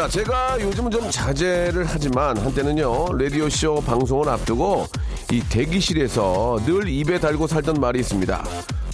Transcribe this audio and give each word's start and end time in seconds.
자 0.00 0.08
제가 0.08 0.58
요즘은 0.58 0.90
좀 0.90 1.10
자제를 1.10 1.84
하지만 1.86 2.34
한때는요 2.38 3.18
라디오쇼 3.18 3.82
방송을 3.82 4.30
앞두고 4.30 4.86
이 5.30 5.42
대기실에서 5.42 6.58
늘 6.64 6.88
입에 6.88 7.20
달고 7.20 7.46
살던 7.46 7.74
말이 7.78 8.00
있습니다 8.00 8.42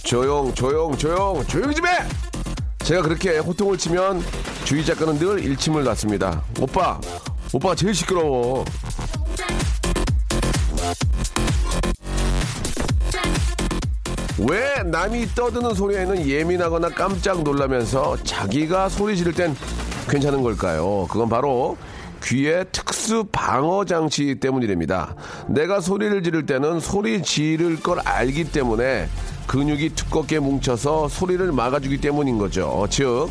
조용 0.03 0.53
조용 0.53 0.97
조용 0.97 1.47
조용히 1.47 1.75
좀 1.75 1.85
해 1.85 1.99
제가 2.79 3.03
그렇게 3.03 3.37
호통을 3.37 3.77
치면 3.77 4.21
주희 4.65 4.83
작가는 4.83 5.17
늘 5.17 5.39
일침을 5.43 5.85
놨습니다. 5.85 6.41
오빠, 6.59 6.99
오빠가 7.53 7.75
제일 7.75 7.93
시끄러워. 7.93 8.63
왜 14.39 14.83
남이 14.83 15.27
떠드는 15.35 15.73
소리에는 15.73 16.27
예민하거나 16.27 16.89
깜짝 16.89 17.43
놀라면서 17.43 18.15
자기가 18.23 18.87
소리 18.89 19.17
지를 19.17 19.33
땐 19.33 19.55
괜찮은 20.09 20.43
걸까요? 20.43 21.07
그건 21.09 21.29
바로 21.29 21.77
귀의 22.23 22.65
특수 22.71 23.25
방어 23.31 23.85
장치 23.85 24.35
때문이랍니다. 24.35 25.15
내가 25.47 25.79
소리를 25.79 26.23
지를 26.23 26.45
때는 26.45 26.79
소리 26.79 27.21
지를 27.21 27.79
걸 27.79 27.99
알기 28.03 28.45
때문에 28.45 29.07
근육이 29.47 29.89
두껍게 29.89 30.39
뭉쳐서 30.39 31.07
소리를 31.07 31.51
막아주기 31.51 32.01
때문인 32.01 32.37
거죠. 32.37 32.85
즉, 32.89 33.29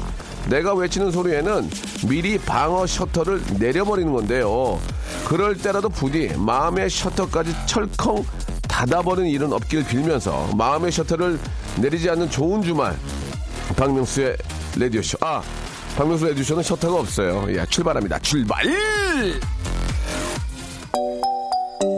내가 0.48 0.74
외치는 0.74 1.10
소리에는 1.10 1.69
미리 2.08 2.38
방어 2.38 2.86
셔터를 2.86 3.42
내려버리는 3.58 4.10
건데요. 4.12 4.78
그럴 5.27 5.56
때라도 5.56 5.88
부디 5.88 6.32
마음의 6.36 6.88
셔터까지 6.88 7.54
철컹 7.66 8.24
닫아버리는 8.69 9.28
일은 9.28 9.52
없길 9.52 9.84
빌면서 9.86 10.50
마음의 10.56 10.92
셔터를 10.92 11.38
내리지 11.80 12.08
않는 12.10 12.30
좋은 12.30 12.62
주말 12.62 12.97
박명수의 13.77 14.36
레디오쇼 14.77 15.19
아 15.22 15.42
박명수 15.97 16.27
레디오쇼는 16.27 16.62
셔터가 16.62 17.00
없어요. 17.00 17.47
예 17.48 17.64
출발합니다. 17.66 18.19
출발! 18.19 18.62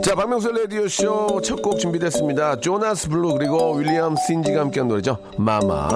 자 0.03 0.15
박명수 0.15 0.51
라디오쇼 0.51 1.41
첫 1.41 1.61
곡 1.61 1.79
준비됐습니다. 1.79 2.59
조나스 2.61 3.09
블루 3.09 3.33
그리고 3.33 3.73
윌리엄 3.75 4.15
신지가 4.27 4.61
함께한 4.61 4.87
노래죠. 4.87 5.17
Mama 5.37 5.89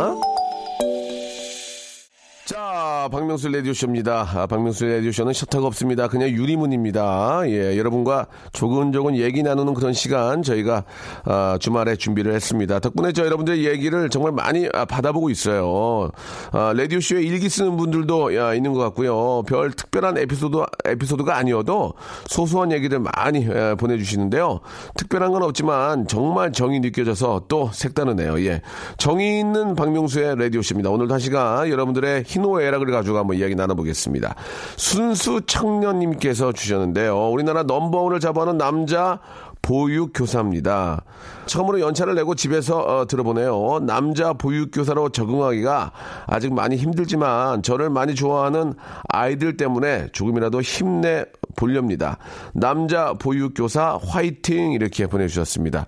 자, 3.04 3.10
박명수 3.10 3.50
라디오쇼입니다. 3.50 4.30
아, 4.34 4.48
박명수 4.48 4.86
라디오쇼는 4.86 5.34
셔터가 5.34 5.68
없습니다. 5.68 6.08
그냥 6.08 6.30
유리문입니다. 6.30 7.42
예, 7.48 7.78
여러분과 7.78 8.28
조근조근 8.54 9.18
얘기 9.18 9.44
나누는 9.44 9.74
그런 9.74 9.92
시간 9.92 10.42
저희가 10.42 10.86
아, 11.26 11.58
주말에 11.60 11.98
준비를 11.98 12.34
했습니다. 12.34 12.80
덕분에 12.80 13.12
저 13.12 13.26
여러분들의 13.26 13.66
얘기를 13.66 14.10
정말 14.10 14.32
많이 14.32 14.70
아, 14.74 14.86
받아보고 14.86 15.30
있어요. 15.30 16.12
아, 16.54 16.72
라디오쇼에 16.78 17.24
일기 17.24 17.50
쓰는 17.50 17.76
분들도 17.76 18.38
야, 18.38 18.54
있는 18.54 18.72
것 18.72 18.80
같고요. 18.80 19.44
별 19.50 19.74
특별한 19.74 20.18
에피소드, 20.20 20.64
에피소드가 20.86 21.36
아니어도 21.36 21.96
소소한 22.28 22.72
얘기들 22.72 23.00
많이 23.00 23.46
예, 23.46 23.76
보내주시는데요. 23.78 24.62
특별한 24.96 25.34
건 25.34 25.44
없지만 25.44 26.08
정말 26.08 26.54
정이 26.54 26.80
느껴져서 26.80 27.48
또 27.50 27.70
색다르네요. 27.74 28.46
예. 28.46 28.62
정이 28.96 29.42
있는 29.42 29.76
박명수의 29.76 30.38
라디오쇼입니다. 30.40 30.90
오늘도 30.90 31.14
한 31.14 31.20
시간 31.20 31.70
여러분들의 31.70 32.24
희노애락을 32.26 32.93
가지고 32.94 33.18
한번 33.18 33.38
이야기 33.38 33.56
나눠보겠습니다. 33.56 34.36
순수 34.78 35.42
청년님께서 35.46 36.54
주셨는데요. 36.54 37.30
우리나라 37.30 37.64
넘버원을 37.64 38.20
잡아오는 38.20 38.58
남자 38.58 39.20
보육교사입니다. 39.64 41.04
처음으로 41.46 41.80
연차를 41.80 42.16
내고 42.16 42.36
집에서 42.36 42.80
어, 42.80 43.08
들어보네요. 43.08 43.80
남자 43.82 44.34
보육교사로 44.34 45.10
적응하기가 45.10 45.92
아직 46.28 46.54
많이 46.54 46.76
힘들지만 46.76 47.64
저를 47.64 47.90
많이 47.90 48.14
좋아하는 48.14 48.76
아이들 49.10 49.58
때문에 49.58 50.10
조금이라도 50.12 50.62
힘내 50.62 51.26
보렵니다. 51.56 52.18
남자 52.54 53.14
보육교사 53.14 54.00
화이팅 54.06 54.74
이렇게 54.74 55.08
보내주셨습니다. 55.08 55.86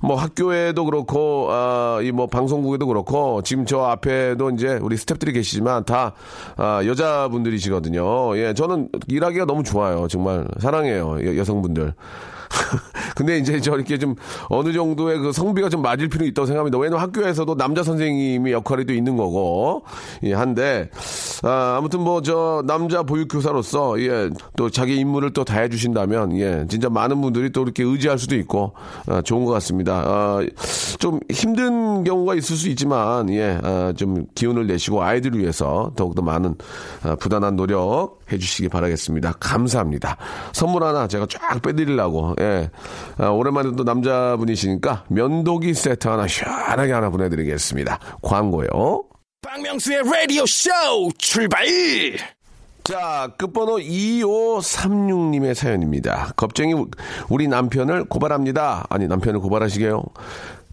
뭐 0.00 0.16
학교에도 0.16 0.84
그렇고 0.84 1.48
어, 1.50 1.98
이뭐 2.02 2.28
방송국에도 2.28 2.86
그렇고 2.86 3.42
지금 3.42 3.66
저 3.66 3.82
앞에도 3.82 4.50
이제 4.50 4.78
우리 4.80 4.96
스탭들이 4.96 5.34
계시지만 5.34 5.84
다 5.84 6.12
어, 6.56 6.80
여자분들이시거든요. 6.84 8.36
예, 8.38 8.54
저는 8.54 8.88
일하기가 9.08 9.46
너무 9.46 9.64
좋아요. 9.64 10.06
정말 10.08 10.46
사랑해요 10.60 11.18
여, 11.24 11.36
여성분들. 11.36 11.92
근데 13.16 13.38
이제 13.38 13.58
저렇게 13.60 13.98
좀 13.98 14.14
어느 14.50 14.74
정도의 14.74 15.18
그 15.18 15.32
성비가 15.32 15.70
좀 15.70 15.80
맞을 15.80 16.08
필요 16.10 16.26
있다고 16.26 16.44
생각합니다. 16.44 16.76
왜냐면 16.78 17.02
학교에서도 17.02 17.56
남자 17.56 17.82
선생님이 17.82 18.52
역할이 18.52 18.84
또 18.84 18.92
있는 18.92 19.16
거고, 19.16 19.84
예, 20.22 20.34
한데, 20.34 20.90
아, 21.42 21.76
아무튼 21.78 22.00
뭐 22.02 22.20
저 22.20 22.62
남자 22.66 23.02
보육 23.02 23.28
교사로서, 23.28 23.98
예, 24.02 24.28
또 24.56 24.68
자기 24.68 24.96
임무를 24.98 25.32
또 25.32 25.44
다 25.44 25.56
해 25.60 25.68
주신다면, 25.70 26.36
예, 26.38 26.66
진짜 26.68 26.90
많은 26.90 27.20
분들이 27.22 27.50
또 27.52 27.62
이렇게 27.62 27.82
의지할 27.82 28.18
수도 28.18 28.36
있고, 28.36 28.72
아, 29.06 29.22
좋은 29.22 29.46
것 29.46 29.52
같습니다. 29.52 30.02
아, 30.04 30.44
좀 30.98 31.18
힘든 31.30 32.04
경우가 32.04 32.34
있을 32.34 32.54
수 32.56 32.68
있지만, 32.68 33.30
예, 33.30 33.58
아, 33.62 33.94
좀 33.96 34.26
기운을 34.34 34.66
내시고 34.66 35.02
아이들을 35.02 35.38
위해서 35.40 35.90
더욱더 35.96 36.20
많은 36.20 36.54
아, 37.02 37.16
부단한 37.16 37.56
노력 37.56 38.18
해주시기 38.30 38.68
바라겠습니다. 38.68 39.32
감사합니다. 39.40 40.16
선물 40.52 40.84
하나 40.84 41.06
제가 41.08 41.26
쫙 41.28 41.60
빼드리려고, 41.62 42.34
예. 42.40 42.70
아, 43.18 43.28
오랜만에 43.28 43.70
또 43.76 43.84
남자분이시니까 43.84 45.04
면도기 45.08 45.74
세트 45.74 46.08
하나 46.08 46.26
시원하게 46.26 46.92
하나 46.92 47.10
보내드리겠습니다. 47.10 47.98
광고요. 48.22 49.04
박명수의 49.42 50.02
라디오 50.04 50.44
쇼 50.46 50.70
출발! 51.18 51.66
자, 52.86 53.28
끝번호 53.36 53.78
2536님의 53.78 55.54
사연입니다. 55.54 56.32
겁쟁이 56.36 56.72
우리 57.28 57.48
남편을 57.48 58.04
고발합니다. 58.04 58.86
아니, 58.90 59.08
남편을 59.08 59.40
고발하시게요. 59.40 60.04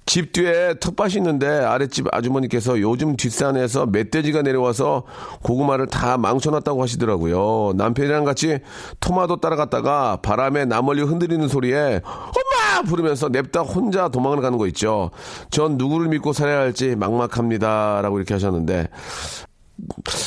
집 0.06 0.34
뒤에 0.34 0.76
텃밭이 0.80 1.16
있는데 1.16 1.48
아랫집 1.48 2.08
아주머니께서 2.12 2.80
요즘 2.82 3.16
뒷산에서 3.16 3.86
멧돼지가 3.86 4.42
내려와서 4.42 5.04
고구마를 5.42 5.88
다 5.88 6.18
망쳐놨다고 6.18 6.82
하시더라고요. 6.82 7.74
남편이랑 7.76 8.26
같이 8.26 8.60
토마토 9.00 9.38
따라갔다가 9.38 10.18
바람에 10.18 10.66
나멀리 10.66 11.02
흔들리는 11.04 11.48
소리에 11.48 12.02
엄마 12.04 12.82
부르면서 12.86 13.30
냅다 13.30 13.62
혼자 13.62 14.10
도망을 14.10 14.42
가는 14.42 14.58
거 14.58 14.68
있죠. 14.68 15.12
전 15.50 15.78
누구를 15.78 16.10
믿고 16.10 16.34
살아야 16.34 16.60
할지 16.60 16.96
막막합니다 16.96 18.02
라고 18.02 18.18
이렇게 18.18 18.34
하셨는데 18.34 18.88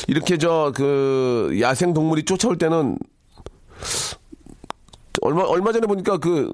이렇게 0.07 0.37
저 0.37 0.71
그 0.75 1.57
야생 1.61 1.93
동물이 1.93 2.25
쫓아올 2.25 2.57
때는 2.57 2.97
얼마 5.21 5.43
얼마 5.43 5.71
전에 5.71 5.87
보니까 5.87 6.17
그 6.17 6.51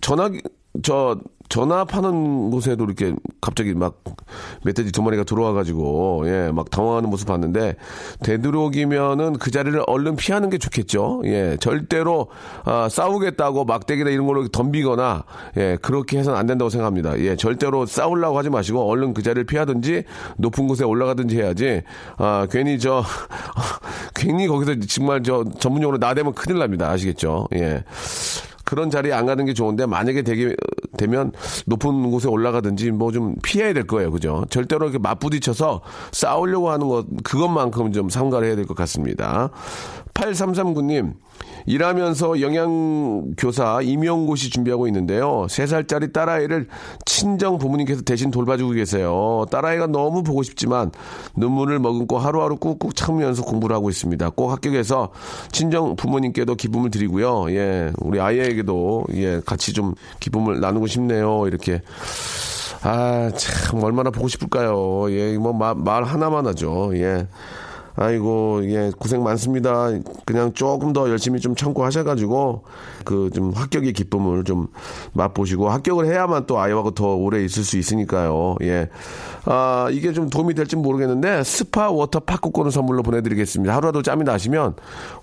전화기 0.00 0.40
저 0.82 1.18
전화파는 1.48 2.50
곳에도 2.50 2.84
이렇게 2.84 3.14
갑자기 3.40 3.74
막 3.74 4.02
멧돼지 4.64 4.92
두 4.92 5.02
마리가 5.02 5.24
들어와가지고 5.24 6.24
예 6.26 6.46
막 6.56 6.70
당황하는 6.70 7.10
모습 7.10 7.28
봤는데 7.28 7.76
되도록이면은 8.22 9.34
그 9.38 9.50
자리를 9.50 9.80
얼른 9.86 10.16
피하는 10.16 10.48
게 10.50 10.58
좋겠죠. 10.58 11.22
예 11.24 11.56
절대로 11.60 12.28
아, 12.64 12.88
싸우겠다고 12.90 13.64
막대기나 13.64 14.10
이런 14.10 14.26
걸로 14.26 14.46
덤비거나 14.48 15.24
예 15.58 15.78
그렇게 15.82 16.18
해서는 16.18 16.38
안 16.38 16.46
된다고 16.46 16.70
생각합니다. 16.70 17.18
예 17.20 17.36
절대로 17.36 17.84
싸우려고 17.86 18.38
하지 18.38 18.48
마시고 18.50 18.88
얼른 18.88 19.14
그 19.14 19.22
자리를 19.22 19.44
피하든지 19.44 20.04
높은 20.38 20.66
곳에 20.68 20.84
올라가든지 20.84 21.36
해야지 21.36 21.82
아 22.16 22.46
괜히 22.50 22.78
저 22.78 23.02
괜히 24.14 24.46
거기서 24.46 24.76
정말 24.88 25.22
저 25.22 25.44
전문용어로 25.58 25.98
나대면 25.98 26.32
큰일 26.34 26.58
납니다. 26.58 26.88
아시겠죠? 26.90 27.48
예. 27.54 27.84
그런 28.64 28.90
자리에 28.90 29.12
안 29.12 29.26
가는 29.26 29.44
게 29.44 29.54
좋은데 29.54 29.86
만약에 29.86 30.22
되게 30.22 30.56
되면 30.96 31.32
높은 31.66 32.10
곳에 32.10 32.28
올라가든지 32.28 32.90
뭐 32.90 33.10
좀 33.12 33.34
피해야 33.42 33.72
될 33.72 33.86
거예요. 33.86 34.10
그죠? 34.10 34.44
절대로 34.50 34.84
이렇게 34.86 34.98
맞부딪혀서 34.98 35.80
싸우려고 36.12 36.70
하는 36.70 36.88
것 36.88 37.06
그것만큼 37.24 37.92
좀 37.92 38.08
삼가를 38.10 38.48
해야 38.48 38.56
될 38.56 38.66
것 38.66 38.76
같습니다. 38.76 39.50
8339님 40.14 41.14
일하면서 41.66 42.40
영양교사 42.40 43.80
임용고시 43.82 44.50
준비하고 44.50 44.86
있는데요. 44.88 45.46
3살짜리 45.48 46.12
딸아이를 46.12 46.68
친정 47.04 47.58
부모님께서 47.58 48.02
대신 48.02 48.30
돌봐주고 48.30 48.72
계세요. 48.72 49.44
딸아이가 49.50 49.88
너무 49.88 50.22
보고 50.22 50.42
싶지만 50.42 50.92
눈물을 51.36 51.78
머금고 51.78 52.18
하루하루 52.18 52.56
꾹꾹 52.56 52.94
참으면서 52.94 53.42
공부를 53.42 53.74
하고 53.74 53.90
있습니다. 53.90 54.30
꼭 54.30 54.52
합격해서 54.52 55.10
친정 55.50 55.96
부모님께도 55.96 56.54
기쁨을 56.54 56.90
드리고요. 56.90 57.50
예, 57.50 57.92
우리 57.98 58.20
아이에게도 58.20 59.04
예, 59.14 59.40
같이 59.44 59.72
좀 59.72 59.94
기쁨을 60.20 60.60
나누고 60.60 60.86
싶네요. 60.86 61.46
이렇게. 61.46 61.82
아, 62.82 63.30
참, 63.36 63.82
얼마나 63.82 64.10
보고 64.10 64.28
싶을까요? 64.28 65.10
예, 65.10 65.36
뭐, 65.38 65.52
말, 65.52 65.74
말 65.74 66.04
하나만 66.04 66.46
하죠. 66.46 66.92
예. 66.94 67.26
아이고, 67.96 68.60
예, 68.64 68.90
고생 68.98 69.22
많습니다. 69.22 69.90
그냥 70.24 70.52
조금 70.52 70.92
더 70.92 71.08
열심히 71.10 71.40
좀 71.40 71.54
참고 71.54 71.84
하셔가지고, 71.84 72.64
그, 73.04 73.30
좀 73.34 73.52
합격의 73.52 73.92
기쁨을 73.92 74.44
좀 74.44 74.68
맛보시고, 75.12 75.68
합격을 75.70 76.06
해야만 76.06 76.46
또 76.46 76.58
아이하고 76.60 76.92
더 76.92 77.14
오래 77.14 77.44
있을 77.44 77.64
수 77.64 77.78
있으니까요. 77.78 78.56
예. 78.62 78.88
아, 79.44 79.88
이게 79.90 80.12
좀 80.12 80.28
도움이 80.28 80.54
될지 80.54 80.76
모르겠는데, 80.76 81.42
스파 81.42 81.90
워터 81.90 82.20
파크권을 82.20 82.70
선물로 82.70 83.02
보내드리겠습니다. 83.02 83.74
하루라도 83.74 84.02
짬이 84.02 84.24
나시면, 84.24 84.74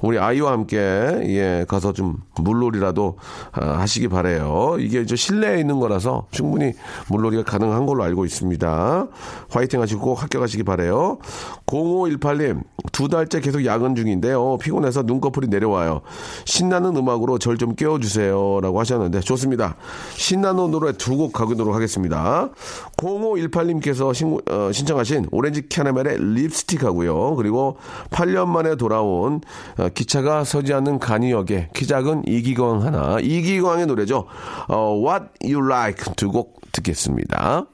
우리 0.02 0.18
아이와 0.18 0.52
함께, 0.52 0.78
예, 0.78 1.66
가서 1.68 1.94
좀 1.94 2.18
물놀이라도 2.42 3.18
아, 3.52 3.66
하시기 3.80 4.08
바래요 4.08 4.78
이게 4.80 5.06
저 5.06 5.16
실내에 5.16 5.60
있는 5.60 5.80
거라서 5.80 6.28
충분히 6.32 6.74
물놀이가 7.10 7.44
가능한 7.44 7.86
걸로 7.86 8.04
알고 8.04 8.26
있습니다. 8.26 9.08
화이팅 9.50 9.82
하시고 9.82 10.02
꼭 10.02 10.22
합격하시기 10.22 10.64
바래요 10.64 11.20
0518님, 11.66 12.63
두 12.92 13.08
달째 13.08 13.40
계속 13.40 13.66
야근 13.66 13.96
중인데요. 13.96 14.58
피곤해서 14.58 15.04
눈꺼풀이 15.04 15.48
내려와요. 15.48 16.02
신나는 16.46 16.96
음악으로 16.96 17.40
절 17.40 17.58
좀 17.58 17.76
깨워주세요. 17.76 18.60
라고 18.62 18.80
하셨는데, 18.80 19.20
좋습니다. 19.22 19.76
신나는 20.16 20.72
노래 20.72 20.92
두 20.94 21.16
곡 21.18 21.32
가도록 21.34 21.74
하겠습니다. 21.76 22.50
0518님께서 22.98 24.14
신, 24.14 24.40
어, 24.50 24.72
신청하신 24.72 25.28
오렌지 25.32 25.68
캐러멜의 25.70 26.18
립스틱 26.20 26.84
하고요. 26.84 27.36
그리고 27.36 27.78
8년 28.10 28.48
만에 28.48 28.76
돌아온 28.76 29.42
어, 29.78 29.90
기차가 29.94 30.44
서지 30.44 30.74
않는 30.74 31.00
간이역의 31.00 31.70
키 31.74 31.88
작은 31.88 32.24
이기광 32.28 32.82
하나. 32.84 33.18
이기광의 33.22 33.86
노래죠. 33.88 34.26
어, 34.68 34.96
What 35.00 35.26
You 35.44 35.66
Like 35.66 36.14
두 36.16 36.32
곡 36.32 36.60
듣겠습니다. 36.72 37.66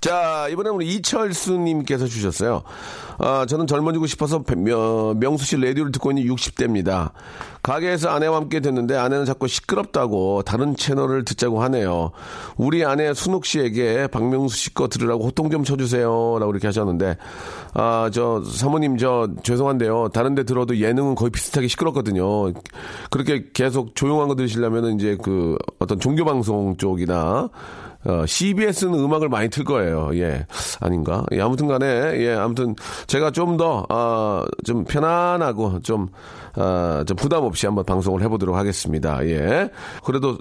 자, 0.00 0.46
이번에 0.48 0.70
우리 0.70 0.94
이철수님께서 0.94 2.06
주셨어요. 2.06 2.62
아, 3.18 3.46
저는 3.46 3.66
젊어지고 3.66 4.06
싶어서 4.06 4.44
명수 5.16 5.44
씨 5.44 5.56
라디오를 5.56 5.90
듣고 5.90 6.12
있는 6.12 6.22
60대입니다. 6.32 7.10
가게에서 7.64 8.08
아내와 8.08 8.36
함께 8.36 8.60
듣는데 8.60 8.96
아내는 8.96 9.24
자꾸 9.24 9.48
시끄럽다고 9.48 10.42
다른 10.42 10.76
채널을 10.76 11.24
듣자고 11.24 11.60
하네요. 11.64 12.12
우리 12.56 12.84
아내 12.84 13.12
순욱 13.12 13.44
씨에게 13.44 14.06
박명수 14.06 14.56
씨 14.56 14.72
거 14.72 14.86
들으라고 14.86 15.24
호통 15.24 15.50
좀 15.50 15.64
쳐주세요. 15.64 16.36
라고 16.38 16.52
이렇게 16.52 16.68
하셨는데, 16.68 17.16
아, 17.74 18.08
저, 18.12 18.40
사모님, 18.44 18.98
저, 18.98 19.28
죄송한데요. 19.42 20.10
다른 20.12 20.36
데 20.36 20.44
들어도 20.44 20.78
예능은 20.78 21.16
거의 21.16 21.30
비슷하게 21.30 21.66
시끄럽거든요. 21.66 22.52
그렇게 23.10 23.46
계속 23.52 23.96
조용한 23.96 24.28
거 24.28 24.36
들으시려면 24.36 24.94
이제 24.94 25.16
그 25.20 25.56
어떤 25.80 25.98
종교방송 25.98 26.76
쪽이나 26.76 27.48
어, 28.04 28.24
CBS는 28.26 28.94
음악을 28.94 29.28
많이 29.28 29.48
틀 29.48 29.64
거예요. 29.64 30.10
예. 30.14 30.46
아닌가? 30.80 31.24
예, 31.32 31.40
아무튼 31.40 31.66
간에, 31.66 31.86
예, 32.20 32.32
아무튼 32.32 32.74
제가 33.06 33.30
좀 33.30 33.56
더, 33.56 33.84
어, 33.88 34.44
좀 34.64 34.84
편안하고 34.84 35.80
좀, 35.80 36.08
어, 36.56 37.02
좀 37.06 37.16
부담 37.16 37.44
없이 37.44 37.66
한번 37.66 37.84
방송을 37.84 38.22
해보도록 38.22 38.56
하겠습니다. 38.56 39.24
예. 39.26 39.70
그래도 40.04 40.38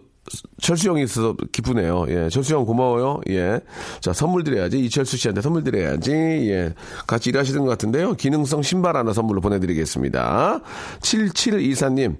철수 0.61 0.89
형이 0.89 1.03
있어서 1.03 1.35
기쁘네요. 1.51 2.05
예. 2.09 2.29
철수 2.29 2.53
형 2.53 2.65
고마워요. 2.65 3.21
예. 3.29 3.59
자, 4.01 4.13
선물 4.13 4.43
드려야지. 4.43 4.79
이철수 4.79 5.17
씨한테 5.17 5.41
선물 5.41 5.63
드려야지. 5.63 6.11
예. 6.11 6.73
같이 7.07 7.29
일하시는 7.29 7.61
것 7.61 7.69
같은데요. 7.69 8.13
기능성 8.13 8.61
신발 8.61 8.97
하나 8.97 9.13
선물로 9.13 9.41
보내드리겠습니다. 9.41 10.59
7724님. 10.99 12.17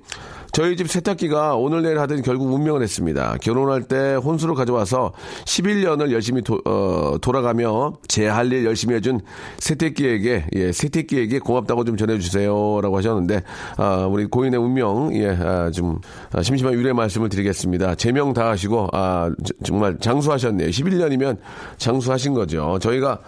저희 0.57 0.75
집 0.75 0.89
세탁기가 0.89 1.55
오늘 1.55 1.83
내일 1.83 1.99
하더니 1.99 2.23
결국 2.23 2.51
운명을 2.51 2.81
했습니다. 2.81 3.37
결혼할 3.43 3.83
때 3.83 4.15
혼수를 4.15 4.55
가져와서 4.55 5.13
11년을 5.45 6.11
열심히 6.11 6.41
도, 6.41 6.59
어, 6.65 7.15
돌아가며 7.21 7.93
제 8.07 8.25
할 8.27 8.51
일 8.51 8.65
열심히 8.65 8.95
해준 8.95 9.19
세탁기에게 9.59 10.47
예, 10.55 10.71
세탁기에게 10.71 11.37
고맙다고 11.39 11.83
좀 11.83 11.95
전해주세요라고 11.95 12.97
하셨는데 12.97 13.43
아, 13.77 14.07
우리 14.09 14.25
고인의 14.25 14.59
운명 14.59 15.15
예, 15.15 15.29
아, 15.29 15.69
좀 15.69 15.99
아, 16.31 16.41
심심한 16.41 16.73
유래 16.73 16.91
말씀을 16.91 17.29
드리겠습니다. 17.29 17.93
제명 17.93 18.33
다 18.33 18.49
하시고 18.49 18.89
아, 18.93 19.29
정말 19.63 19.95
장수하셨네요. 19.99 20.69
11년이면 20.69 21.37
장수하신 21.77 22.33
거죠. 22.33 22.79
저희가 22.81 23.19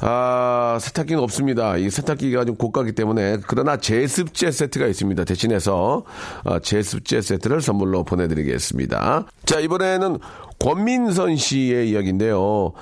아, 0.00 0.78
세탁기는 0.80 1.22
없습니다. 1.22 1.76
이 1.76 1.90
세탁기가 1.90 2.44
좀 2.44 2.56
고가기 2.56 2.92
때문에 2.92 3.38
그러나 3.46 3.76
제습제 3.76 4.50
세트가 4.50 4.86
있습니다. 4.86 5.24
대신해서 5.24 6.04
아, 6.44 6.58
제습제 6.58 7.20
세트를 7.20 7.60
선물로 7.60 8.04
보내드리겠습니다. 8.04 9.26
자, 9.44 9.60
이번에는 9.60 10.18
권민선 10.58 11.36
씨의 11.36 11.90
이야기인데요. 11.90 12.72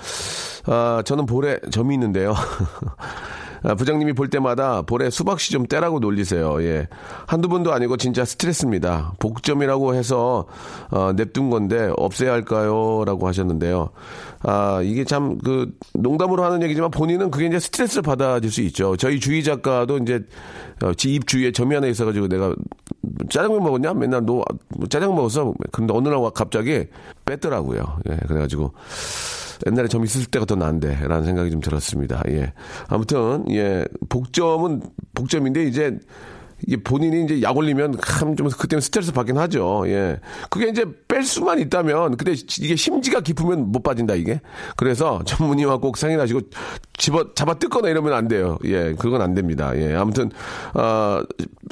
아, 0.66 1.02
저는 1.04 1.26
볼에 1.26 1.58
점이 1.70 1.94
있는데요. 1.94 2.34
아, 3.64 3.74
부장님이 3.74 4.12
볼 4.12 4.28
때마다 4.28 4.82
볼에 4.82 5.10
수박씨 5.10 5.52
좀 5.52 5.66
떼라고 5.66 6.00
놀리세요. 6.00 6.62
예. 6.62 6.88
한두 7.26 7.48
번도 7.48 7.72
아니고 7.72 7.96
진짜 7.96 8.24
스트레스입니다. 8.24 9.12
복점이라고 9.18 9.94
해서, 9.94 10.46
어, 10.90 11.12
냅둔 11.14 11.50
건데 11.50 11.92
없애야 11.96 12.32
할까요? 12.32 13.04
라고 13.06 13.28
하셨는데요. 13.28 13.90
아, 14.42 14.80
이게 14.82 15.04
참, 15.04 15.38
그, 15.38 15.72
농담으로 15.94 16.44
하는 16.44 16.62
얘기지만 16.62 16.90
본인은 16.90 17.30
그게 17.30 17.46
이제 17.46 17.58
스트레스를 17.60 18.02
받아줄 18.02 18.50
수 18.50 18.60
있죠. 18.62 18.96
저희 18.96 19.20
주희 19.20 19.44
작가도 19.44 19.98
이제, 19.98 20.24
어, 20.82 20.92
지입 20.94 21.26
주위에 21.26 21.52
점이 21.52 21.74
하나 21.74 21.86
있어가지고 21.86 22.28
내가 22.28 22.54
짜장면 23.30 23.62
먹었냐? 23.62 23.94
맨날 23.94 24.24
너 24.26 24.42
짜장 24.88 25.14
먹었어. 25.14 25.54
근데 25.70 25.94
어느 25.94 26.08
날 26.08 26.18
갑자기 26.34 26.86
뺐더라고요. 27.24 27.98
예, 28.10 28.16
그래가지고. 28.26 28.72
옛날에 29.66 29.88
좀 29.88 30.04
있을 30.04 30.26
때가 30.26 30.44
더 30.44 30.54
나은데, 30.56 30.98
라는 31.06 31.24
생각이 31.24 31.50
좀 31.50 31.60
들었습니다. 31.60 32.22
예. 32.28 32.52
아무튼, 32.88 33.44
예. 33.50 33.84
복점은 34.08 34.82
복점인데, 35.14 35.64
이제, 35.64 35.98
이게 36.66 36.76
본인이 36.82 37.24
이제 37.24 37.42
약 37.42 37.56
올리면 37.56 37.98
참좀 38.06 38.48
그때는 38.50 38.80
스트레스 38.80 39.12
받긴 39.12 39.36
하죠. 39.38 39.82
예. 39.86 40.20
그게 40.50 40.68
이제 40.68 40.84
뺄 41.08 41.24
수만 41.24 41.58
있다면 41.58 42.16
근데 42.16 42.32
이게 42.60 42.76
심지가 42.76 43.20
깊으면 43.20 43.72
못 43.72 43.82
빠진다 43.82 44.14
이게. 44.14 44.40
그래서 44.76 45.20
전문의와 45.24 45.78
꼭 45.78 45.96
상의하시고 45.96 46.40
집어 46.96 47.34
잡아 47.34 47.54
뜯거나 47.54 47.88
이러면 47.88 48.12
안 48.12 48.28
돼요. 48.28 48.58
예. 48.64 48.94
그건 48.96 49.22
안 49.22 49.34
됩니다. 49.34 49.72
예. 49.76 49.94
아무튼 49.94 50.30
어 50.74 51.20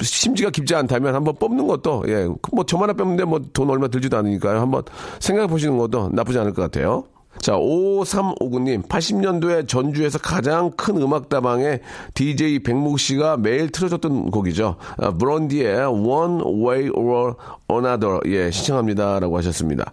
심지가 0.01 0.49
깊지 0.49 0.75
않다면 0.75 1.15
한번 1.15 1.35
뽑는 1.35 1.67
것도 1.67 2.03
예. 2.07 2.27
뭐 2.51 2.65
저만 2.65 2.95
뽑는데 2.95 3.23
뭐 3.23 3.39
돈 3.53 3.69
얼마 3.69 3.87
들지도 3.87 4.17
않으니까요. 4.17 4.59
한번 4.59 4.83
생각해 5.19 5.47
보시는 5.47 5.77
것도 5.77 6.09
나쁘지 6.13 6.37
않을 6.39 6.53
것 6.53 6.63
같아요. 6.63 7.05
자, 7.39 7.53
5359님, 7.53 8.87
80년도에 8.87 9.67
전주에서 9.67 10.19
가장 10.19 10.71
큰 10.71 11.01
음악다방에 11.01 11.79
DJ 12.13 12.59
백목 12.59 12.99
씨가 12.99 13.37
매일 13.37 13.71
틀어줬던 13.71 14.31
곡이죠. 14.31 14.75
아, 14.97 15.11
브론디의 15.11 15.85
One 15.85 16.43
Way 16.43 16.89
or 16.89 17.35
Another, 17.71 18.19
예, 18.27 18.51
시청합니다 18.51 19.19
라고 19.19 19.37
하셨습니다. 19.37 19.91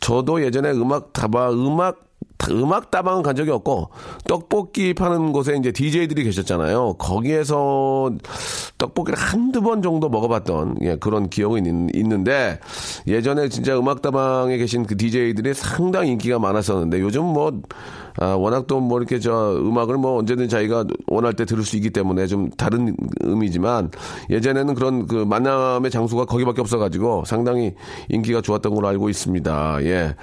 저도 0.00 0.44
예전에 0.44 0.70
음악 0.72 1.12
다방, 1.12 1.52
음악 1.52 2.00
음악 2.50 2.90
다방은 2.90 3.22
간 3.22 3.34
적이 3.36 3.52
없고 3.52 3.90
떡볶이 4.26 4.92
파는 4.92 5.32
곳에 5.32 5.56
이제 5.56 5.72
DJ들이 5.72 6.24
계셨잖아요. 6.24 6.94
거기에서 6.94 8.10
떡볶이를 8.78 9.18
한두 9.18 9.62
번 9.62 9.82
정도 9.82 10.08
먹어봤던 10.08 10.76
예, 10.82 10.96
그런 10.96 11.30
기억이 11.30 11.62
있, 11.94 12.06
는데 12.06 12.58
예전에 13.06 13.48
진짜 13.48 13.78
음악 13.78 14.02
다방에 14.02 14.56
계신 14.58 14.84
그 14.84 14.96
DJ들이 14.96 15.54
상당히 15.54 16.10
인기가 16.10 16.38
많았었는데 16.38 17.00
요즘 17.00 17.24
뭐 17.24 17.62
아, 18.18 18.34
워낙 18.34 18.66
또 18.66 18.84
뭐 18.84 18.98
이렇게 18.98 19.18
저 19.18 19.54
음악을 19.56 19.96
뭐 19.96 20.18
언제든 20.18 20.48
자기가 20.48 20.84
원할 21.06 21.32
때 21.34 21.44
들을 21.44 21.62
수 21.64 21.76
있기 21.76 21.90
때문에 21.90 22.26
좀 22.26 22.50
다른 22.50 22.94
의미지만 23.20 23.90
예전에는 24.30 24.74
그런 24.74 25.06
그 25.06 25.14
만남의 25.24 25.90
장소가 25.90 26.26
거기밖에 26.26 26.60
없어가지고 26.60 27.24
상당히 27.26 27.74
인기가 28.10 28.40
좋았던 28.42 28.74
걸로 28.74 28.88
알고 28.88 29.08
있습니다. 29.08 29.78
예. 29.84 30.14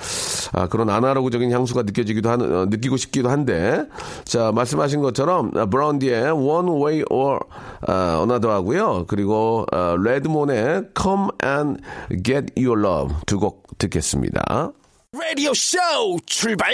아, 0.54 0.68
그런 0.68 0.90
아날로그적인 0.90 1.52
향수가 1.52 1.84
느껴지기도 1.84 2.30
한, 2.30 2.42
어, 2.42 2.66
느끼고 2.70 2.98
싶기도 2.98 3.30
한데 3.30 3.86
자, 4.26 4.52
말씀하신 4.52 5.02
것처럼 5.02 5.52
브라운디의 5.70 6.32
One 6.32 6.70
Way 6.84 7.04
or 7.10 7.40
어, 7.88 7.94
Another 8.22 8.50
하고요. 8.56 9.06
그리고 9.08 9.66
어, 9.72 9.96
레드몬의 9.98 10.84
Come 11.02 11.28
and 11.44 11.82
Get 12.24 12.54
Your 12.64 12.80
Love 12.80 13.16
두 13.26 13.40
곡 13.40 13.64
듣겠습니다. 13.80 14.72
라디오 15.14 15.52
쇼 15.56 15.78
출발! 16.28 16.74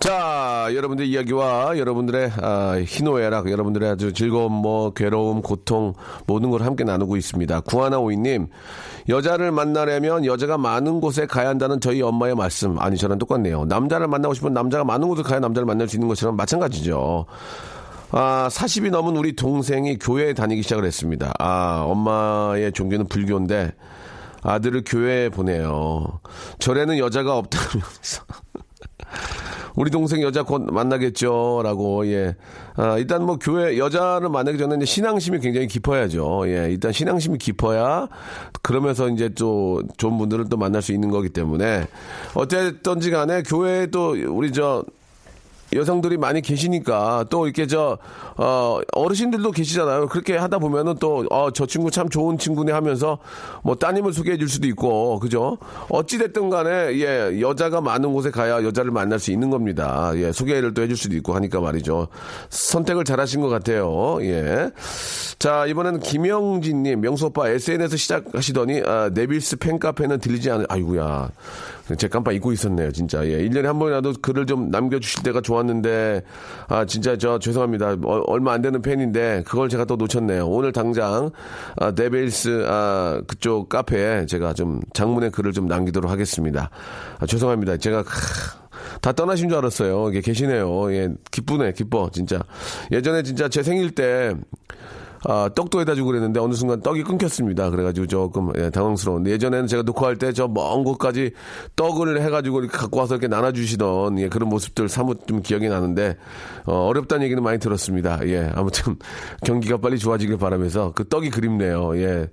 자, 0.00 0.68
여러분들의 0.72 1.10
이야기와 1.10 1.76
여러분들의 1.76 2.32
아, 2.40 2.76
희노애락, 2.86 3.50
여러분들의 3.50 3.90
아주 3.90 4.12
즐거움, 4.12 4.52
뭐 4.52 4.90
괴로움, 4.90 5.42
고통 5.42 5.92
모든 6.26 6.50
걸 6.50 6.62
함께 6.62 6.84
나누고 6.84 7.16
있습니다. 7.16 7.60
구하나오이님, 7.60 8.46
여자를 9.08 9.50
만나려면 9.50 10.24
여자가 10.24 10.56
많은 10.56 11.00
곳에 11.00 11.26
가야 11.26 11.48
한다는 11.48 11.80
저희 11.80 12.00
엄마의 12.00 12.36
말씀. 12.36 12.78
아니 12.78 12.96
저랑 12.96 13.18
똑같네요. 13.18 13.64
남자를 13.64 14.06
만나고 14.06 14.34
싶으면 14.34 14.54
남자가 14.54 14.84
많은 14.84 15.08
곳에 15.08 15.22
가야 15.22 15.40
남자를 15.40 15.66
만날 15.66 15.88
수 15.88 15.96
있는 15.96 16.06
것처럼 16.06 16.36
마찬가지죠. 16.36 17.26
아, 18.12 18.48
40이 18.52 18.90
넘은 18.90 19.16
우리 19.16 19.34
동생이 19.34 19.98
교회에 19.98 20.32
다니기 20.32 20.62
시작을 20.62 20.84
했습니다. 20.84 21.34
아, 21.40 21.82
엄마의 21.84 22.72
종교는 22.72 23.08
불교인데 23.08 23.72
아들을 24.42 24.84
교회에 24.86 25.28
보내요. 25.28 26.20
절에는 26.60 26.98
여자가 26.98 27.36
없다면서. 27.36 28.22
우리 29.78 29.92
동생 29.92 30.20
여자 30.22 30.42
곧 30.42 30.62
만나겠죠. 30.72 31.60
라고, 31.62 32.04
예. 32.08 32.34
아, 32.74 32.98
일단 32.98 33.24
뭐 33.24 33.38
교회, 33.38 33.78
여자를 33.78 34.28
만나기 34.28 34.58
전에 34.58 34.84
신앙심이 34.84 35.38
굉장히 35.38 35.68
깊어야죠. 35.68 36.48
예. 36.48 36.68
일단 36.68 36.90
신앙심이 36.90 37.38
깊어야 37.38 38.08
그러면서 38.60 39.08
이제 39.08 39.28
또 39.28 39.80
좋은 39.96 40.18
분들을 40.18 40.46
또 40.48 40.56
만날 40.56 40.82
수 40.82 40.92
있는 40.92 41.10
거기 41.10 41.28
때문에 41.28 41.86
어쨌든지 42.34 43.12
간에 43.12 43.44
교회에 43.44 43.86
또 43.86 44.16
우리 44.28 44.50
저 44.50 44.82
여성들이 45.72 46.16
많이 46.16 46.40
계시니까 46.40 47.26
또 47.30 47.46
이렇게 47.46 47.66
저 47.66 47.98
어, 48.36 48.80
어르신들도 48.92 49.50
계시잖아요. 49.50 50.08
그렇게 50.08 50.36
하다 50.36 50.58
보면은 50.58 50.96
또 50.98 51.26
어, 51.30 51.50
저 51.50 51.66
친구 51.66 51.90
참 51.90 52.08
좋은 52.08 52.38
친구네 52.38 52.72
하면서 52.72 53.18
뭐 53.62 53.74
따님을 53.74 54.12
소개해 54.12 54.38
줄 54.38 54.48
수도 54.48 54.66
있고 54.68 55.18
그죠? 55.18 55.58
어찌 55.88 56.18
됐든 56.18 56.50
간에 56.50 56.98
예, 56.98 57.40
여자가 57.40 57.80
많은 57.80 58.12
곳에 58.12 58.30
가야 58.30 58.62
여자를 58.62 58.90
만날 58.90 59.18
수 59.18 59.30
있는 59.30 59.50
겁니다. 59.50 60.12
예, 60.14 60.32
소개를 60.32 60.74
또 60.74 60.82
해줄 60.82 60.96
수도 60.96 61.16
있고 61.16 61.34
하니까 61.34 61.60
말이죠. 61.60 62.08
선택을 62.50 63.04
잘 63.04 63.20
하신 63.20 63.40
것 63.40 63.48
같아요. 63.48 64.18
예. 64.22 64.70
자, 65.38 65.66
이번에는 65.66 66.00
김영진 66.00 66.82
님, 66.82 67.00
명수 67.00 67.26
오빠 67.26 67.48
SNS 67.48 67.96
시작하시더니 67.96 68.82
아, 68.84 69.10
네빌스 69.12 69.56
팬카페는 69.58 70.18
들리지 70.18 70.50
않은 70.50 70.66
아이구야. 70.68 71.30
제 71.96 72.08
깜빡 72.08 72.34
잊고 72.34 72.52
있었네요, 72.52 72.92
진짜. 72.92 73.24
예. 73.26 73.38
1년에 73.48 73.62
한 73.62 73.78
번이라도 73.78 74.14
글을 74.20 74.46
좀 74.46 74.70
남겨주실 74.70 75.22
때가 75.22 75.40
좋았는데, 75.40 76.22
아, 76.68 76.84
진짜 76.84 77.16
저 77.16 77.38
죄송합니다. 77.38 77.96
어, 78.04 78.22
얼마 78.26 78.52
안 78.52 78.62
되는 78.62 78.82
팬인데, 78.82 79.44
그걸 79.46 79.68
제가 79.68 79.84
또 79.84 79.96
놓쳤네요. 79.96 80.46
오늘 80.46 80.72
당장, 80.72 81.30
아, 81.76 81.92
데베일스, 81.92 82.66
아, 82.68 83.20
그쪽 83.26 83.68
카페에 83.68 84.26
제가 84.26 84.54
좀 84.54 84.80
장문의 84.92 85.30
글을 85.30 85.52
좀 85.52 85.66
남기도록 85.66 86.10
하겠습니다. 86.10 86.70
아, 87.18 87.26
죄송합니다. 87.26 87.76
제가, 87.78 88.04
다 89.00 89.12
떠나신 89.12 89.48
줄 89.48 89.58
알았어요. 89.58 90.08
이게 90.10 90.20
계시네요. 90.20 90.92
예, 90.92 91.08
기쁘네, 91.30 91.72
기뻐, 91.72 92.10
진짜. 92.12 92.40
예전에 92.90 93.22
진짜 93.22 93.48
제 93.48 93.62
생일 93.62 93.94
때, 93.94 94.34
아, 95.24 95.48
떡도 95.54 95.80
해다 95.80 95.94
주고 95.94 96.08
그랬는데 96.08 96.38
어느 96.40 96.54
순간 96.54 96.80
떡이 96.80 97.02
끊겼습니다. 97.02 97.70
그래가지고 97.70 98.06
조금 98.06 98.52
예, 98.56 98.70
당황스러운데 98.70 99.30
예전에는 99.32 99.66
제가 99.66 99.82
녹화할 99.82 100.16
때 100.16 100.32
저 100.32 100.46
먼 100.48 100.84
곳까지 100.84 101.32
떡을 101.76 102.20
해가지고 102.22 102.60
이렇게 102.60 102.76
갖고 102.78 103.00
와서 103.00 103.14
이렇게 103.14 103.28
나눠주시던 103.28 104.18
예, 104.20 104.28
그런 104.28 104.48
모습들 104.48 104.88
사뭇 104.88 105.26
좀 105.26 105.42
기억이 105.42 105.68
나는데 105.68 106.16
어, 106.66 106.86
어렵다는 106.86 107.24
얘기는 107.24 107.42
많이 107.42 107.58
들었습니다. 107.58 108.20
예, 108.28 108.50
아무튼 108.54 108.96
경기가 109.44 109.76
빨리 109.78 109.98
좋아지길 109.98 110.36
바라면서 110.38 110.92
그 110.94 111.08
떡이 111.08 111.30
그립네요. 111.30 111.96
예, 111.98 112.28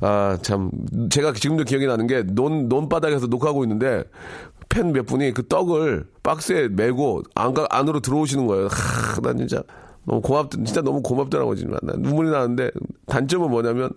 아 0.00 0.38
참 0.42 0.70
제가 1.10 1.32
지금도 1.32 1.64
기억이 1.64 1.86
나는 1.86 2.06
게 2.06 2.22
논 2.26 2.68
논바닥에서 2.68 3.26
녹화하고 3.26 3.64
있는데 3.64 4.04
팬 4.68 4.92
몇 4.92 5.06
분이 5.06 5.32
그 5.32 5.46
떡을 5.46 6.06
박스에 6.22 6.68
메고 6.68 7.22
안, 7.34 7.54
안으로 7.70 8.00
들어오시는 8.00 8.46
거예요. 8.46 8.68
하, 8.68 9.20
난 9.20 9.36
진짜 9.38 9.62
너무 10.06 10.20
고맙, 10.22 10.50
진짜 10.50 10.80
너무 10.80 11.02
고맙더라고, 11.02 11.54
지금. 11.56 11.76
나 11.82 11.94
눈물이 11.96 12.30
나는데, 12.30 12.70
단점은 13.06 13.50
뭐냐면, 13.50 13.90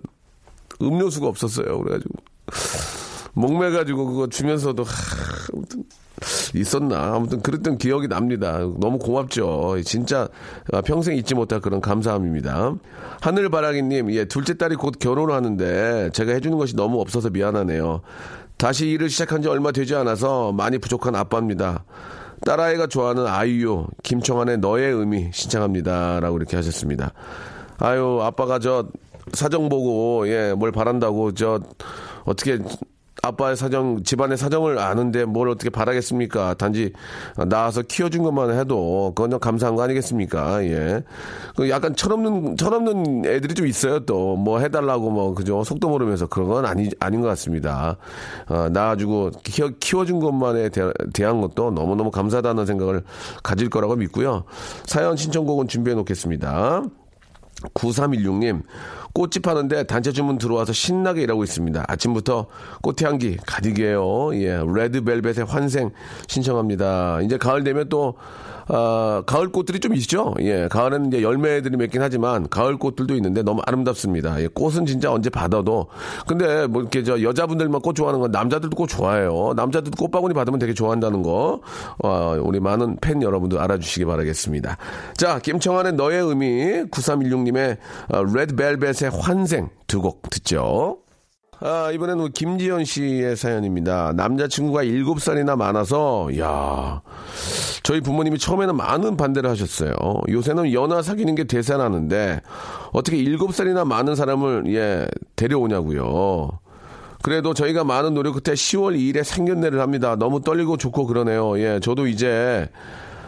음료수가 0.82 1.28
없었어요. 1.28 1.80
그래가지고, 1.80 2.14
목매가지고 3.34 4.06
그거 4.08 4.28
주면서도, 4.28 4.84
하, 4.84 4.92
아무튼, 5.54 5.84
있었나. 6.54 7.16
아무튼 7.16 7.42
그랬던 7.42 7.78
기억이 7.78 8.08
납니다. 8.08 8.58
너무 8.80 8.98
고맙죠. 9.00 9.78
진짜 9.86 10.28
평생 10.86 11.16
잊지 11.16 11.36
못할 11.36 11.62
그런 11.62 11.80
감사함입니다. 11.80 12.76
하늘바라기님, 13.22 14.12
예, 14.14 14.26
둘째 14.26 14.58
딸이 14.58 14.76
곧 14.76 14.96
결혼을 15.00 15.34
하는데 15.34 16.10
제가 16.12 16.34
해주는 16.34 16.58
것이 16.58 16.76
너무 16.76 17.00
없어서 17.00 17.30
미안하네요. 17.30 18.02
다시 18.58 18.90
일을 18.90 19.10
시작한 19.10 19.42
지 19.42 19.48
얼마 19.48 19.72
되지 19.72 19.96
않아서 19.96 20.52
많이 20.52 20.78
부족한 20.78 21.16
아빠입니다. 21.16 21.86
딸아이가 22.46 22.88
좋아하는 22.88 23.28
아이유, 23.28 23.88
김청환의 24.04 24.60
너의 24.60 24.92
의미 24.94 25.30
신청합니다. 25.34 26.20
라고 26.20 26.38
이렇게 26.38 26.56
하셨습니다. 26.56 27.14
아유, 27.78 28.20
아빠가 28.22 28.60
저 28.60 28.88
사정 29.34 29.70
보고, 29.70 30.28
예, 30.28 30.54
뭘 30.54 30.72
바란다고, 30.72 31.34
저, 31.34 31.60
어떻게, 32.26 32.60
아빠의 33.22 33.56
사정, 33.56 34.04
집안의 34.04 34.38
사정을 34.38 34.80
아는데 34.80 35.26
뭘 35.26 35.50
어떻게 35.50 35.70
바라겠습니까? 35.70 36.56
단지 36.56 36.94
나와서 37.48 37.82
키워준 37.82 38.24
것만 38.24 38.58
해도 38.58 39.12
그건 39.16 39.40
감사한 39.40 39.76
거 39.76 39.84
아니겠습니까? 39.84 40.64
예. 40.66 41.04
그 41.56 41.70
약간 41.70 41.96
철없는, 41.96 42.58
철없는 42.58 43.26
애들이 43.26 43.54
좀 43.54 43.68
있어요. 43.68 44.00
또 44.06 44.40
뭐 44.40 44.60
해달라고 44.60 45.12
뭐, 45.12 45.34
그죠? 45.34 45.64
속도 45.64 45.90
모르면서 45.90 46.28
그런 46.28 46.48
건 46.48 46.66
아니, 46.66 46.90
아닌 47.00 47.22
것 47.22 47.28
같습니다. 47.28 47.98
어, 48.48 48.70
낳아주고 48.70 49.32
키워, 49.44 49.70
키워 49.80 50.06
준 50.06 50.20
것만에 50.20 50.70
대, 50.70 50.90
대한 51.14 51.42
것도 51.42 51.72
너무너무 51.72 52.10
감사하다는 52.12 52.66
생각을 52.66 53.04
가질 53.44 53.70
거라고 53.70 53.96
믿고요. 53.96 54.46
사연 54.86 55.16
신청곡은 55.16 55.68
준비해 55.68 55.96
놓겠습니다. 55.96 56.84
9316님, 57.74 58.64
꽃집 59.14 59.48
하는데 59.48 59.84
단체 59.84 60.12
주문 60.12 60.38
들어와서 60.38 60.74
신나게 60.74 61.24
일하고 61.24 61.44
있습니다. 61.44 61.86
아침부터 61.88 62.48
꽃향기 62.82 63.38
가득이에요. 63.46 64.36
예, 64.36 64.64
레드벨벳의 64.66 65.46
환생 65.48 65.92
신청합니다. 66.28 67.22
이제 67.22 67.38
가을 67.38 67.64
되면 67.64 67.90
또 67.90 68.16
어, 68.70 69.24
가을 69.26 69.50
꽃들이 69.50 69.80
좀 69.80 69.96
있죠. 69.96 70.36
예, 70.42 70.68
가을에는 70.68 71.08
이제 71.08 71.24
열매들이 71.24 71.76
맺긴 71.76 72.04
하지만 72.04 72.48
가을 72.50 72.78
꽃들도 72.78 73.16
있는데 73.16 73.42
너무 73.42 73.62
아름답습니다. 73.66 74.42
예, 74.42 74.48
꽃은 74.48 74.86
진짜 74.86 75.12
언제 75.12 75.30
받아도 75.32 75.88
근데 76.28 76.68
뭐 76.68 76.84
이렇게 76.84 77.04
저 77.04 77.22
여자분들만 77.22 77.82
꽃 77.82 77.96
좋아하는 77.96 78.20
건 78.20 78.32
남자들도 78.32 78.76
꽃 78.76 78.88
좋아해요. 78.88 79.54
남자들도 79.56 79.98
꽃바구니 79.98 80.36
받으면 80.36 80.60
되게 80.60 80.76
좋아한다는 80.76 81.24
거 81.24 81.62
어, 82.04 82.38
우리 82.40 82.60
많은 82.60 82.98
팬 83.02 83.24
여러분들 83.24 83.58
알아주시기 83.58 84.06
바라겠습니다. 84.06 84.78
자, 85.18 85.40
김청환의 85.40 85.94
너의 85.94 86.22
의미 86.22 86.84
9316님의 86.92 87.78
어, 88.10 88.24
레드벨벳 88.24 88.96
의 89.06 89.12
환생 89.12 89.70
두 89.88 90.02
곡 90.02 90.30
듣죠. 90.30 90.98
아, 91.62 91.92
이번에는 91.92 92.32
김지현 92.32 92.86
씨의 92.86 93.36
사연입니다. 93.36 94.14
남자친구가 94.16 94.84
7살이나 94.86 95.58
많아서, 95.58 96.30
야 96.40 97.02
저희 97.84 98.00
부모님이 98.00 98.40
처음에는 98.40 98.78
많은 98.78 99.18
반대를 99.18 99.50
하셨어요. 99.50 99.94
요새는 100.30 100.72
연하 100.72 101.02
사귀는 101.02 101.36
게 101.36 101.44
대세라는데, 101.44 102.42
어떻게 102.94 103.18
7살이나 103.18 103.86
많은 103.86 104.16
사람을, 104.16 104.74
예, 104.74 105.06
데려오냐고요. 105.36 106.50
그래도 107.22 107.54
저희가 107.54 107.84
많은 107.84 108.14
노력 108.14 108.42
끝에 108.42 108.56
10월 108.56 108.98
2일에 108.98 109.26
상견례를 109.26 109.82
합니다. 109.82 110.16
너무 110.16 110.40
떨리고 110.40 110.78
좋고 110.78 111.08
그러네요. 111.08 111.60
예, 111.60 111.82
저도 111.82 112.08
이제 112.08 112.70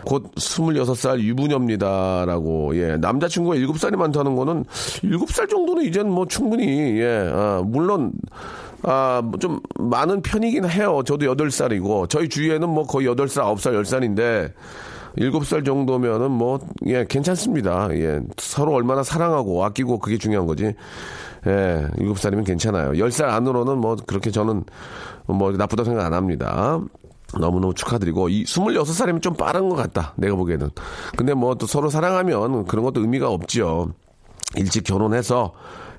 곧 0.05 0.33
26살 0.35 1.19
유부녀입니다라고 1.19 2.75
예 2.77 2.97
남자친구가 2.97 3.55
7살이 3.57 3.95
많다는 3.95 4.35
거는 4.35 4.65
7살 4.65 5.49
정도는 5.49 5.83
이제는 5.83 6.11
뭐 6.11 6.25
충분히 6.27 6.99
예 6.99 7.29
아, 7.31 7.61
물론 7.65 8.11
아, 8.83 9.21
좀 9.39 9.59
많은 9.77 10.21
편이긴 10.21 10.65
해요. 10.65 11.01
저도 11.05 11.25
8살이고 11.25 12.09
저희 12.09 12.27
주위에는 12.29 12.67
뭐 12.67 12.85
거의 12.85 13.07
8살, 13.07 13.43
9살, 13.43 13.79
10살인데 13.83 14.53
7살 15.17 15.65
정도면은 15.65 16.31
뭐, 16.31 16.59
예, 16.85 17.05
괜찮습니다. 17.07 17.89
예, 17.93 18.21
서로 18.37 18.73
얼마나 18.73 19.03
사랑하고 19.03 19.63
아끼고 19.65 19.99
그게 19.99 20.17
중요한 20.17 20.47
거지. 20.47 20.73
예, 21.47 21.87
7살이면 21.97 22.45
괜찮아요. 22.45 22.91
10살 22.91 23.25
안으로는 23.25 23.77
뭐 23.77 23.97
그렇게 24.07 24.31
저는 24.31 24.63
뭐 25.25 25.51
나쁘다고 25.51 25.85
생각 25.85 26.05
안 26.05 26.13
합니다. 26.13 26.79
너무너무 27.39 27.73
축하드리고 27.73 28.29
이 28.29 28.43
26살이면 28.43 29.21
좀 29.21 29.33
빠른 29.35 29.69
것 29.69 29.75
같다. 29.75 30.13
내가 30.17 30.35
보기에는. 30.35 30.69
근데 31.17 31.33
뭐 31.33 31.55
또 31.55 31.67
서로 31.67 31.89
사랑하면 31.89 32.65
그런 32.65 32.83
것도 32.83 33.01
의미가 33.01 33.29
없지요. 33.29 33.93
일찍 34.55 34.83
결혼해서 34.83 35.53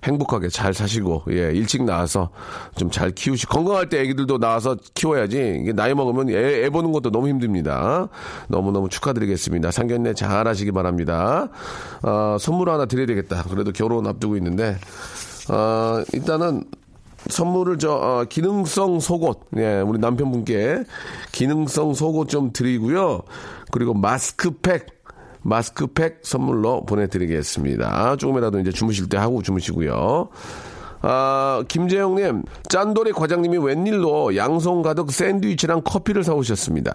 행복하게 0.04 0.48
잘 0.48 0.74
사시고 0.74 1.22
예 1.30 1.52
일찍 1.52 1.84
나와서 1.84 2.30
좀 2.76 2.90
잘 2.90 3.12
키우시 3.12 3.46
건강할 3.46 3.88
때 3.88 4.00
애기들도 4.00 4.38
나와서 4.38 4.76
키워야지 4.94 5.60
이게 5.62 5.72
나이 5.72 5.94
먹으면 5.94 6.28
애, 6.30 6.64
애 6.64 6.68
보는 6.70 6.90
것도 6.92 7.10
너무 7.12 7.28
힘듭니다 7.28 8.08
너무 8.48 8.72
너무 8.72 8.88
축하드리겠습니다 8.88 9.70
상견례 9.70 10.14
잘 10.14 10.48
하시기 10.48 10.72
바랍니다 10.72 11.48
어, 12.02 12.36
선물 12.40 12.68
하나 12.70 12.84
드려야 12.86 13.06
되겠다 13.06 13.44
그래도 13.44 13.70
결혼 13.72 14.06
앞두고 14.08 14.36
있는데 14.36 14.76
어, 15.48 16.02
일단은 16.12 16.64
선물을 17.28 17.78
저 17.78 17.92
어, 17.92 18.24
기능성 18.24 19.00
속옷, 19.00 19.40
예, 19.56 19.80
우리 19.80 19.98
남편분께 19.98 20.84
기능성 21.32 21.94
속옷 21.94 22.28
좀 22.28 22.52
드리고요. 22.52 23.22
그리고 23.70 23.94
마스크팩, 23.94 24.86
마스크팩 25.42 26.20
선물로 26.22 26.84
보내드리겠습니다. 26.84 28.16
조금이라도 28.16 28.60
이제 28.60 28.70
주무실 28.70 29.08
때 29.08 29.16
하고 29.16 29.42
주무시고요. 29.42 30.28
아, 31.02 31.64
김재영님, 31.66 32.44
짠돌이 32.68 33.12
과장님이 33.12 33.58
웬일로 33.58 34.36
양손 34.36 34.82
가득 34.82 35.10
샌드위치랑 35.10 35.82
커피를 35.84 36.22
사오셨습니다. 36.22 36.94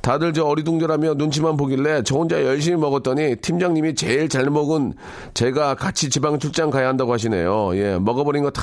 다들 0.00 0.32
저 0.32 0.44
어리둥절하며 0.44 1.14
눈치만 1.14 1.56
보길래 1.56 2.02
저 2.04 2.16
혼자 2.16 2.44
열심히 2.44 2.76
먹었더니 2.80 3.36
팀장님이 3.36 3.94
제일 3.94 4.28
잘 4.28 4.50
먹은 4.50 4.94
제가 5.34 5.74
같이 5.74 6.08
지방 6.10 6.38
출장 6.38 6.70
가야 6.70 6.88
한다고 6.88 7.12
하시네요. 7.12 7.76
예, 7.76 7.98
먹어버린 7.98 8.42
거 8.44 8.52
다 8.52 8.62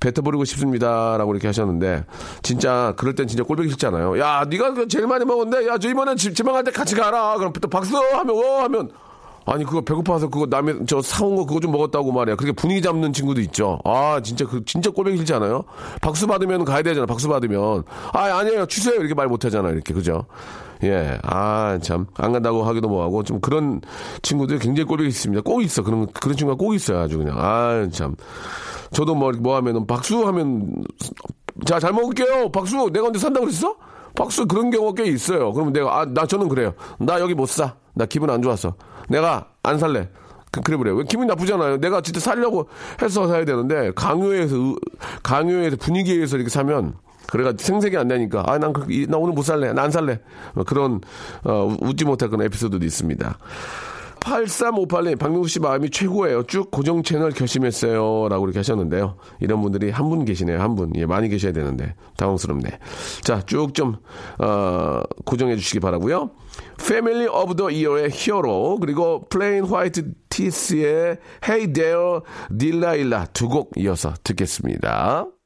뱉어버리고 0.00 0.44
싶습니다. 0.46 1.16
라고 1.18 1.32
이렇게 1.32 1.46
하셨는데, 1.48 2.04
진짜, 2.42 2.94
그럴 2.96 3.14
땐 3.14 3.28
진짜 3.28 3.44
꼴보기 3.44 3.68
싫잖아요. 3.70 4.18
야, 4.18 4.44
네가 4.48 4.72
그 4.74 4.88
제일 4.88 5.06
많이 5.06 5.24
먹었는데, 5.24 5.68
야, 5.68 5.78
저 5.78 5.88
이번엔 5.88 6.16
지, 6.16 6.32
지방 6.34 6.54
갈 6.54 6.64
때 6.64 6.70
같이 6.70 6.94
가라. 6.94 7.36
그럼 7.36 7.52
또 7.60 7.68
박수 7.68 7.96
하면, 7.96 8.36
어, 8.36 8.62
하면, 8.62 8.90
아니 9.44 9.64
그거 9.64 9.80
배고파서 9.80 10.28
그거 10.28 10.46
남의 10.48 10.86
저 10.86 11.02
사온 11.02 11.36
거 11.36 11.44
그거 11.46 11.60
좀 11.60 11.72
먹었다고 11.72 12.12
말이야. 12.12 12.36
그렇게 12.36 12.52
분위기 12.52 12.80
잡는 12.82 13.12
친구도 13.12 13.40
있죠. 13.42 13.78
아 13.84 14.20
진짜 14.22 14.46
그 14.46 14.64
진짜 14.64 14.90
꼴보기 14.90 15.16
싫지 15.16 15.34
않아요? 15.34 15.64
박수 16.00 16.26
받으면 16.26 16.64
가야 16.64 16.82
되잖아. 16.82 17.06
박수 17.06 17.28
받으면 17.28 17.84
아 18.12 18.20
아니에요 18.38 18.66
취소해요 18.66 19.00
이렇게 19.00 19.14
말 19.14 19.26
못하잖아 19.26 19.70
이렇게 19.70 19.92
그죠? 19.94 20.26
예, 20.84 21.16
아, 21.22 21.78
참, 21.80 22.06
안 22.16 22.32
간다고 22.32 22.64
하기도 22.64 22.88
뭐하고, 22.88 23.22
좀 23.22 23.40
그런 23.40 23.80
친구들이 24.22 24.58
굉장히 24.58 24.84
꼴보기 24.88 25.08
있습니다. 25.08 25.42
꼭 25.42 25.62
있어. 25.62 25.84
그런, 25.84 26.08
그런 26.12 26.36
친구가 26.36 26.56
꼭 26.56 26.74
있어요. 26.74 26.98
아주 26.98 27.18
그냥. 27.18 27.36
아, 27.38 27.88
참. 27.92 28.16
저도 28.90 29.14
뭐, 29.14 29.30
뭐 29.38 29.54
하면은, 29.56 29.86
박수 29.86 30.26
하면, 30.26 30.84
자, 31.66 31.78
잘 31.78 31.92
먹을게요. 31.92 32.50
박수. 32.50 32.90
내가 32.92 33.06
언제 33.06 33.20
산다고 33.20 33.46
그랬어? 33.46 33.76
박수 34.14 34.46
그런 34.46 34.70
경우가 34.70 35.02
꽤 35.02 35.08
있어요. 35.10 35.52
그러면 35.52 35.72
내가, 35.72 36.00
아, 36.00 36.04
나 36.04 36.26
저는 36.26 36.48
그래요. 36.48 36.74
나 36.98 37.20
여기 37.20 37.34
못 37.34 37.48
사. 37.48 37.74
나 37.94 38.06
기분 38.06 38.30
안 38.30 38.42
좋았어. 38.42 38.74
내가 39.08 39.46
안 39.62 39.78
살래. 39.78 40.08
그, 40.50 40.60
그래 40.60 40.76
버려요. 40.76 40.98
기분이 41.04 41.26
나쁘잖아요. 41.28 41.78
내가 41.78 42.00
진짜 42.02 42.20
살려고 42.20 42.68
해서 43.00 43.26
사야 43.26 43.44
되는데 43.44 43.92
강요해서 43.94 44.56
강요해서 45.22 45.76
분위기에서 45.76 46.36
이렇게 46.36 46.50
사면 46.50 46.94
그래가 47.28 47.54
생색이 47.56 47.96
안 47.96 48.08
나니까 48.08 48.44
아 48.46 48.58
난 48.58 48.72
나 49.08 49.16
오늘 49.16 49.32
못 49.32 49.42
살래. 49.42 49.72
나 49.72 49.82
안 49.84 49.90
살래. 49.90 50.20
뭐 50.54 50.64
그런 50.64 51.00
어, 51.44 51.74
웃지 51.80 52.04
못할 52.04 52.28
그런 52.28 52.44
에피소드도 52.46 52.84
있습니다. 52.84 53.38
8358님, 54.22 55.18
박명수 55.18 55.48
씨 55.48 55.60
마음이 55.60 55.90
최고예요. 55.90 56.44
쭉 56.44 56.70
고정 56.70 57.02
채널 57.02 57.32
결심했어요. 57.32 58.28
라고 58.28 58.44
이렇게 58.46 58.58
하셨는데요. 58.60 59.16
이런 59.40 59.60
분들이 59.62 59.90
한 59.90 60.08
분 60.08 60.24
계시네요. 60.24 60.60
한 60.60 60.74
분. 60.74 60.92
예, 60.96 61.06
많이 61.06 61.28
계셔야 61.28 61.52
되는데. 61.52 61.94
당황스럽네. 62.16 62.68
자, 63.22 63.42
쭉 63.46 63.74
좀, 63.74 63.96
어, 64.38 65.00
고정해 65.24 65.56
주시기 65.56 65.80
바라고요 65.80 66.30
Family 66.86 67.26
of 67.26 67.56
the 67.56 67.70
Year의 67.70 68.10
Hero, 68.12 68.78
그리고 68.80 69.26
Plain 69.28 69.64
White 69.64 70.12
T's의 70.28 71.18
Hey 71.46 71.72
There, 71.72 72.20
딜라일라 72.58 73.26
두 73.32 73.48
곡 73.48 73.70
이어서 73.76 74.14
듣겠습니다. 74.22 75.26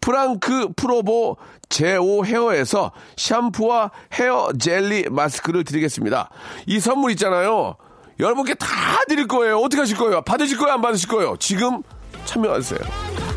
프랑크 0.00 0.70
프로보 0.76 1.36
제오 1.68 2.24
헤어에서 2.24 2.92
샴푸와 3.16 3.90
헤어 4.14 4.50
젤리 4.58 5.06
마스크를 5.10 5.64
드리겠습니다. 5.64 6.30
이 6.66 6.80
선물 6.80 7.12
있잖아요. 7.12 7.76
여러분께 8.18 8.54
다 8.54 8.66
드릴 9.08 9.26
거예요. 9.26 9.58
어떻게 9.58 9.80
하실 9.80 9.96
거예요? 9.96 10.22
받으실 10.22 10.58
거예요? 10.58 10.74
안 10.74 10.82
받으실 10.82 11.08
거예요? 11.08 11.36
지금 11.38 11.82
참여하세요. 12.24 13.29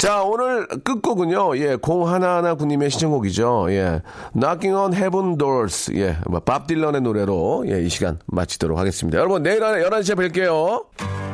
자, 0.00 0.22
오늘 0.22 0.66
끝곡은요, 0.66 1.58
예, 1.58 1.76
0119님의 1.76 2.88
신청곡이죠. 2.88 3.66
예, 3.68 4.00
Knocking 4.32 4.74
on 4.74 4.94
Heaven 4.94 5.36
Doors. 5.36 5.94
예, 5.94 6.16
뭐, 6.26 6.40
밥 6.40 6.66
딜런의 6.66 7.02
노래로, 7.02 7.64
예, 7.66 7.82
이 7.82 7.90
시간 7.90 8.18
마치도록 8.24 8.78
하겠습니다. 8.78 9.18
여러분, 9.18 9.42
내일 9.42 9.60
11시에 9.60 10.14
뵐게요. 10.14 11.29